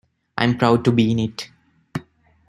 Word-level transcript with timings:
I'm 0.35 0.57
proud 0.57 0.83
to 0.85 0.91
be 0.91 1.11
in 1.11 1.19
it. 1.19 1.47